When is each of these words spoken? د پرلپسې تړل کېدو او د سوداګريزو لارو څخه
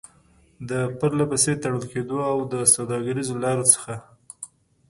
د 0.69 0.71
پرلپسې 0.99 1.53
تړل 1.63 1.83
کېدو 1.93 2.17
او 2.31 2.37
د 2.53 2.55
سوداګريزو 2.75 3.35
لارو 3.43 3.63
څخه 3.73 3.93